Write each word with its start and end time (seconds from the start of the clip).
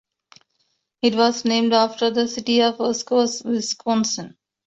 It 1.03 1.13
was 1.13 1.45
named 1.45 1.73
after 1.73 2.09
the 2.09 2.27
city 2.27 2.59
of 2.63 2.81
Oshkosh, 2.81 3.43
Wisconsin. 3.43 4.35